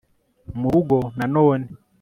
murugo 0.59 0.97
na 1.17 1.25
none 1.35 1.67